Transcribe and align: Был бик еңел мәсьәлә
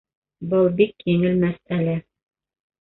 Был 0.53 0.69
бик 0.79 1.05
еңел 1.13 1.39
мәсьәлә 1.45 1.97